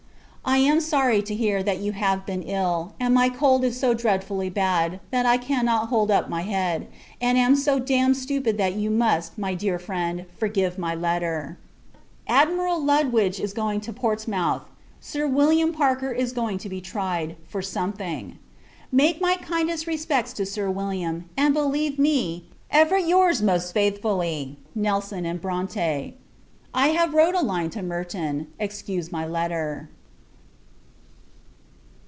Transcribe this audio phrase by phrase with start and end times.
[0.43, 3.93] I am sorry to hear, that you have been ill: and my cold is so
[3.93, 6.87] dreadfully bad, that I cannot hold up my head;
[7.21, 11.57] and am so damned stupid that you must, my dear friend, forgive my letter.
[12.27, 14.63] Admiral Lutwidge is going to Portsmouth.
[14.99, 18.37] Sir William Parker is going to be tried, for something.
[18.91, 25.37] Make my kindest respects to Sir William; and believe me, ever, your's most faithfully, NELSON
[25.37, 26.15] & BRONTE.
[26.73, 28.47] I have wrote a line to Merton.
[28.59, 29.87] Excuse my letter.